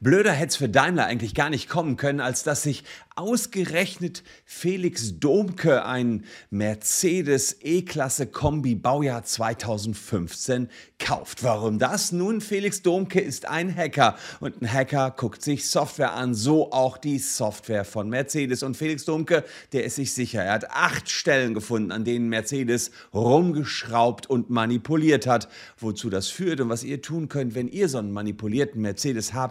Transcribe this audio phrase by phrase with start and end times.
[0.00, 5.18] Blöder hätte es für Daimler eigentlich gar nicht kommen können, als dass sich ausgerechnet Felix
[5.18, 10.68] Domke ein Mercedes E-Klasse Kombi Baujahr 2015
[10.98, 11.42] kauft.
[11.42, 12.12] Warum das?
[12.12, 16.96] Nun, Felix Domke ist ein Hacker und ein Hacker guckt sich Software an, so auch
[16.96, 18.62] die Software von Mercedes.
[18.62, 22.92] Und Felix Domke, der ist sich sicher, er hat acht Stellen gefunden, an denen Mercedes
[23.12, 25.48] rumgeschraubt und manipuliert hat.
[25.78, 29.41] Wozu das führt und was ihr tun könnt, wenn ihr so einen manipulierten Mercedes habt,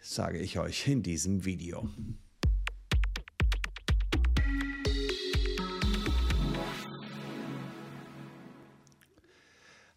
[0.00, 1.88] sage ich euch in diesem Video.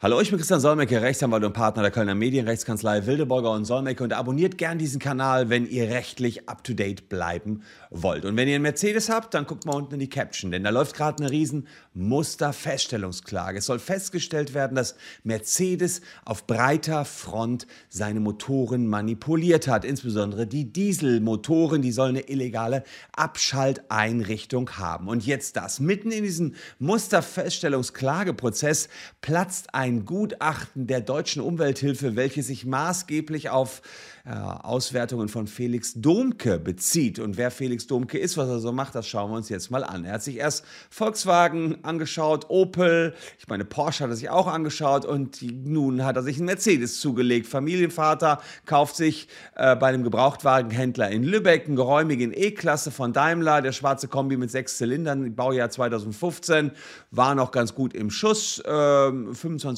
[0.04, 4.14] Hallo, ich bin Christian Solmecke, Rechtsanwalt und Partner der Kölner Medienrechtskanzlei Wildeborger und Solmecke und
[4.14, 8.26] abonniert gern diesen Kanal, wenn ihr rechtlich up-to-date bleiben wollt.
[8.26, 10.72] Und wenn ihr einen Mercedes habt, dann guckt mal unten in die Caption, denn da
[10.72, 13.60] läuft gerade eine riesen Musterfeststellungsklage.
[13.60, 20.74] Es soll festgestellt werden, dass Mercedes auf breiter Front seine Motoren manipuliert hat, insbesondere die
[20.74, 25.08] Dieselmotoren, die sollen eine illegale Abschalteinrichtung haben.
[25.08, 28.90] Und jetzt das, mitten in diesem Musterfeststellungsklageprozess
[29.22, 33.82] platzt ein ein Gutachten der deutschen Umwelthilfe, welches sich maßgeblich auf
[34.24, 37.18] äh, Auswertungen von Felix Domke bezieht.
[37.18, 39.84] Und wer Felix Domke ist, was er so macht, das schauen wir uns jetzt mal
[39.84, 40.06] an.
[40.06, 45.06] Er hat sich erst Volkswagen angeschaut, Opel, ich meine Porsche hat er sich auch angeschaut
[45.06, 47.48] und nun hat er sich einen Mercedes zugelegt.
[47.48, 53.72] Familienvater kauft sich äh, bei einem Gebrauchtwagenhändler in Lübeck einen geräumigen E-Klasse von Daimler, der
[53.72, 56.72] schwarze Kombi mit sechs Zylindern, Baujahr 2015,
[57.10, 59.12] war noch ganz gut im Schuss, äh,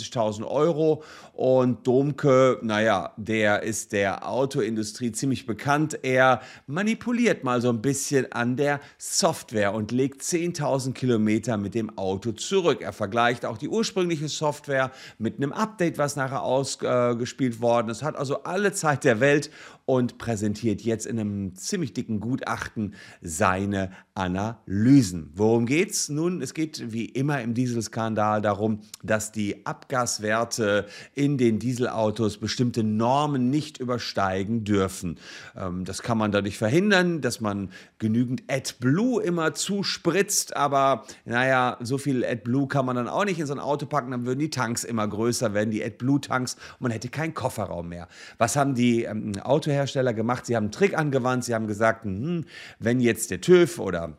[0.04, 6.00] 25.000 Euro und Domke, naja, der ist der Autoindustrie ziemlich bekannt.
[6.04, 11.98] Er manipuliert mal so ein bisschen an der Software und legt 10.000 Kilometer mit dem
[11.98, 12.82] Auto zurück.
[12.82, 18.04] Er vergleicht auch die ursprüngliche Software mit einem Update, was nachher ausgespielt worden ist.
[18.04, 19.50] Hat also alle Zeit der Welt
[19.86, 25.32] und präsentiert jetzt in einem ziemlich dicken Gutachten seine Analysen.
[25.36, 26.08] Worum geht's?
[26.08, 32.84] Nun, es geht wie immer im Dieselskandal darum, dass die Abgaswerte in den Dieselautos bestimmte
[32.84, 35.18] Normen nicht übersteigen dürfen.
[35.56, 41.98] Ähm, das kann man dadurch verhindern, dass man genügend AdBlue immer zuspritzt, aber naja, so
[41.98, 44.50] viel AdBlue kann man dann auch nicht in so ein Auto packen, dann würden die
[44.50, 48.08] Tanks immer größer werden, die AdBlue-Tanks, und man hätte keinen Kofferraum mehr.
[48.38, 50.46] Was haben die ähm, Auto Autohersteller gemacht.
[50.46, 51.46] Sie haben einen Trick angewandt.
[51.46, 52.46] Sie haben gesagt, hm,
[52.80, 54.18] wenn jetzt der TÜV oder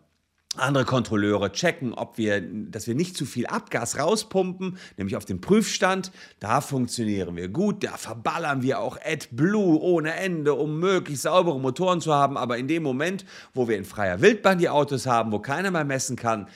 [0.56, 5.40] andere Kontrolleure checken, ob wir, dass wir nicht zu viel Abgas rauspumpen, nämlich auf dem
[5.40, 6.12] Prüfstand.
[6.40, 12.00] Da funktionieren wir gut, da verballern wir auch AdBlue ohne Ende, um möglichst saubere Motoren
[12.00, 12.36] zu haben.
[12.36, 15.84] Aber in dem Moment, wo wir in freier Wildbahn die Autos haben, wo keiner mehr
[15.84, 16.48] messen kann,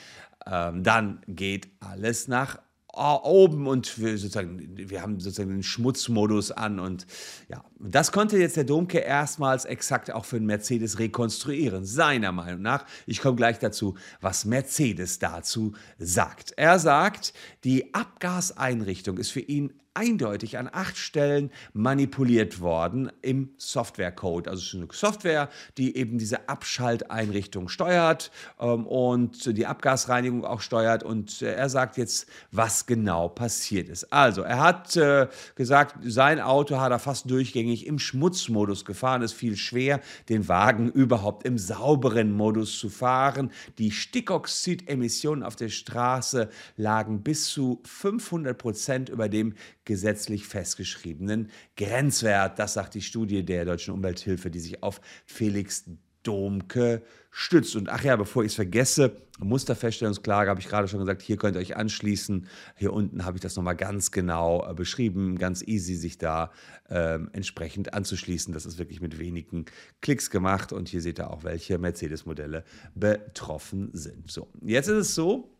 [0.45, 2.59] ähm, dann geht alles nach
[2.93, 7.05] oben und wir, sozusagen, wir haben sozusagen den Schmutzmodus an und
[7.47, 12.61] ja, das konnte jetzt der Domke erstmals exakt auch für den Mercedes rekonstruieren, seiner Meinung
[12.61, 12.85] nach.
[13.05, 16.53] Ich komme gleich dazu, was Mercedes dazu sagt.
[16.57, 17.33] Er sagt,
[17.63, 24.47] die Abgaseinrichtung ist für ihn eindeutig an acht Stellen manipuliert worden im Softwarecode.
[24.47, 30.61] Also es ist eine Software, die eben diese Abschalteinrichtung steuert ähm, und die Abgasreinigung auch
[30.61, 31.03] steuert.
[31.03, 34.11] Und äh, er sagt jetzt, was genau passiert ist.
[34.13, 39.21] Also er hat äh, gesagt, sein Auto hat er fast durchgängig im Schmutzmodus gefahren.
[39.21, 39.99] Es fiel schwer,
[40.29, 43.51] den Wagen überhaupt im sauberen Modus zu fahren.
[43.77, 49.55] Die Stickoxidemissionen auf der Straße lagen bis zu 500 Prozent über dem
[49.89, 52.59] gesetzlich festgeschriebenen Grenzwert.
[52.59, 55.85] Das sagt die Studie der Deutschen Umwelthilfe, die sich auf Felix
[56.21, 57.01] Domke
[57.31, 57.75] stützt.
[57.75, 61.55] Und ach ja, bevor ich es vergesse, Musterfeststellungsklage habe ich gerade schon gesagt, hier könnt
[61.55, 62.45] ihr euch anschließen.
[62.75, 66.51] Hier unten habe ich das nochmal ganz genau äh, beschrieben, ganz easy sich da
[66.87, 68.53] äh, entsprechend anzuschließen.
[68.53, 69.65] Das ist wirklich mit wenigen
[70.01, 72.63] Klicks gemacht und hier seht ihr auch, welche Mercedes-Modelle
[72.93, 74.29] betroffen sind.
[74.29, 75.58] So, jetzt ist es so,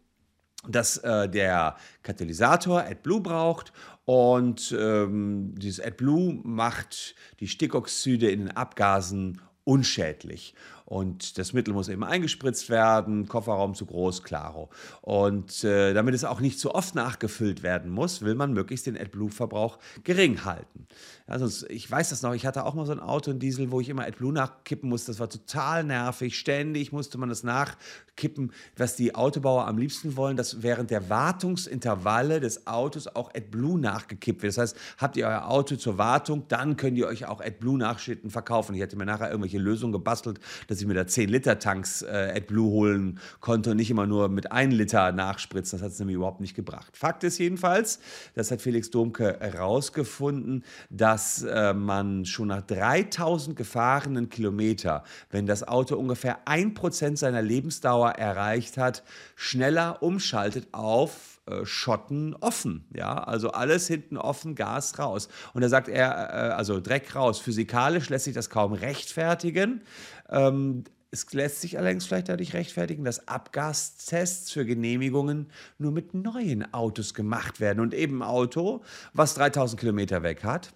[0.67, 3.71] dass äh, der Katalysator AdBlue braucht
[4.05, 10.55] und ähm, dieses AdBlue macht die Stickoxide in den Abgasen unschädlich.
[10.89, 14.69] Und das Mittel muss eben eingespritzt werden, Kofferraum zu groß, klaro.
[15.01, 18.97] Und äh, damit es auch nicht zu oft nachgefüllt werden muss, will man möglichst den
[18.97, 20.87] AdBlue-Verbrauch gering halten.
[21.27, 23.79] Also ich weiß das noch, ich hatte auch mal so ein Auto, ein Diesel, wo
[23.79, 25.11] ich immer AdBlue nachkippen musste.
[25.11, 26.35] Das war total nervig.
[26.35, 32.39] Ständig musste man das nachkippen, was die Autobauer am liebsten wollen, dass während der Wartungsintervalle
[32.39, 34.57] des Autos auch AdBlue nachgekippt wird.
[34.57, 38.31] Das heißt, habt ihr euer Auto zur Wartung, dann könnt ihr euch auch AdBlue nachschütten,
[38.31, 38.73] verkaufen.
[38.73, 43.19] Ich hätte mir nachher irgendwelche Lösungen gebastelt, dass plötzlich mit der 10-Liter-Tanks äh, AdBlue holen
[43.39, 45.79] konnte und nicht immer nur mit 1 Liter nachspritzen.
[45.79, 46.95] Das hat es nämlich überhaupt nicht gebracht.
[46.95, 47.99] Fakt ist jedenfalls,
[48.35, 55.67] das hat Felix Domke herausgefunden, dass äh, man schon nach 3000 gefahrenen Kilometer, wenn das
[55.67, 59.03] Auto ungefähr 1% seiner Lebensdauer erreicht hat,
[59.35, 62.85] schneller umschaltet auf Schotten offen.
[62.95, 65.29] Ja, also alles hinten offen, Gas raus.
[65.53, 67.39] Und da sagt er, äh, also Dreck raus.
[67.39, 69.81] Physikalisch lässt sich das kaum rechtfertigen.
[70.29, 75.47] Ähm, es lässt sich allerdings vielleicht dadurch rechtfertigen, dass Abgastests für Genehmigungen
[75.77, 77.79] nur mit neuen Autos gemacht werden.
[77.79, 80.71] Und eben ein Auto, was 3000 Kilometer weg hat,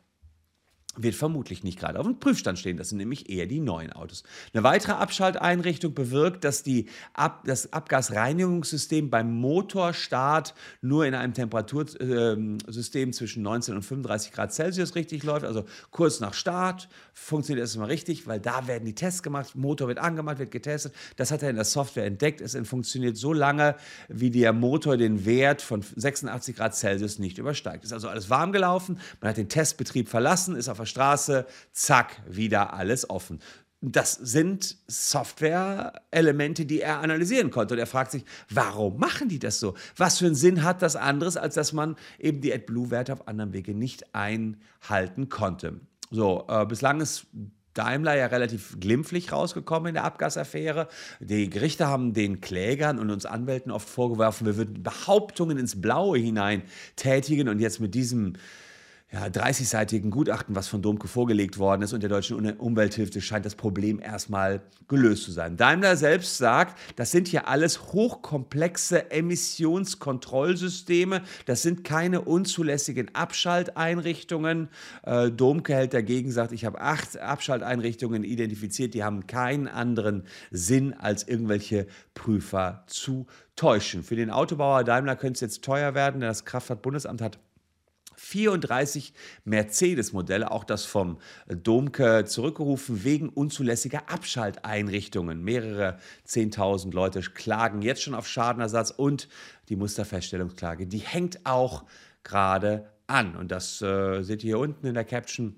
[0.95, 2.77] wird vermutlich nicht gerade auf dem Prüfstand stehen.
[2.77, 4.23] Das sind nämlich eher die neuen Autos.
[4.53, 13.09] Eine weitere Abschalteinrichtung bewirkt, dass die Ab das Abgasreinigungssystem beim Motorstart nur in einem Temperatursystem
[13.09, 15.45] äh, zwischen 19 und 35 Grad Celsius richtig läuft.
[15.45, 19.87] Also kurz nach Start funktioniert das immer richtig, weil da werden die Tests gemacht, Motor
[19.87, 20.93] wird angemacht, wird getestet.
[21.15, 22.39] Das hat er in der Software entdeckt.
[22.41, 23.75] Es funktioniert so lange,
[24.09, 27.83] wie der Motor den Wert von 86 Grad Celsius nicht übersteigt.
[27.83, 32.21] Ist also alles warm gelaufen, man hat den Testbetrieb verlassen, ist auf der Straße, zack,
[32.27, 33.39] wieder alles offen.
[33.81, 37.73] Das sind Software-Elemente, die er analysieren konnte.
[37.73, 39.73] Und er fragt sich, warum machen die das so?
[39.97, 43.51] Was für einen Sinn hat das anderes, als dass man eben die AdBlue-Werte auf anderem
[43.51, 45.81] Wege nicht einhalten konnte?
[46.11, 47.27] So, äh, bislang ist
[47.73, 50.87] Daimler ja relativ glimpflich rausgekommen in der Abgasaffäre.
[51.19, 56.17] Die Gerichte haben den Klägern und uns Anwälten oft vorgeworfen, wir würden Behauptungen ins Blaue
[56.17, 56.63] hinein
[56.95, 58.33] tätigen und jetzt mit diesem
[59.13, 63.53] ja, 30-seitigen Gutachten, was von Domke vorgelegt worden ist und der deutschen Umwelthilfe, scheint das
[63.53, 65.55] Problem erstmal gelöst zu sein.
[65.55, 74.69] Daimler selbst sagt, das sind hier alles hochkomplexe Emissionskontrollsysteme, das sind keine unzulässigen Abschalteinrichtungen.
[75.03, 80.95] Äh, Domke hält dagegen, sagt, ich habe acht Abschalteinrichtungen identifiziert, die haben keinen anderen Sinn,
[80.95, 81.85] als irgendwelche
[82.15, 84.01] Prüfer zu täuschen.
[84.01, 87.37] Für den Autobauer Daimler könnte es jetzt teuer werden, denn das Kraftfahrtbundesamt hat
[88.17, 89.13] 34
[89.45, 95.43] Mercedes-Modelle, auch das vom Domke zurückgerufen, wegen unzulässiger Abschalteinrichtungen.
[95.43, 99.29] Mehrere 10.000 Leute klagen jetzt schon auf Schadenersatz und
[99.69, 101.85] die Musterfeststellungsklage, die hängt auch
[102.23, 103.35] gerade an.
[103.35, 105.55] Und das äh, seht ihr hier unten in der Caption.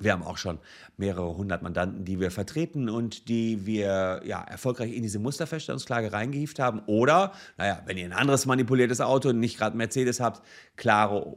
[0.00, 0.58] Wir haben auch schon
[0.96, 6.58] mehrere hundert Mandanten, die wir vertreten und die wir ja, erfolgreich in diese Musterfeststellungsklage reingehieft
[6.58, 6.80] haben.
[6.86, 10.42] Oder, naja, wenn ihr ein anderes manipuliertes Auto und nicht gerade Mercedes habt,
[10.76, 11.36] klare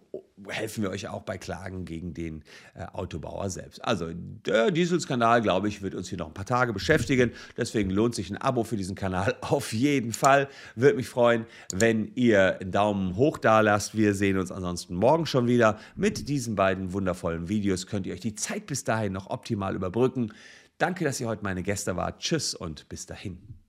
[0.49, 2.43] helfen wir euch auch bei Klagen gegen den
[2.73, 3.83] äh, Autobauer selbst.
[3.83, 7.31] Also der Dieselskandal, glaube ich, wird uns hier noch ein paar Tage beschäftigen.
[7.57, 10.49] Deswegen lohnt sich ein Abo für diesen Kanal auf jeden Fall.
[10.75, 13.95] Würde mich freuen, wenn ihr einen Daumen hoch da lasst.
[13.95, 15.79] Wir sehen uns ansonsten morgen schon wieder.
[15.95, 20.33] Mit diesen beiden wundervollen Videos könnt ihr euch die Zeit bis dahin noch optimal überbrücken.
[20.77, 22.19] Danke, dass ihr heute meine Gäste wart.
[22.19, 23.64] Tschüss und bis dahin.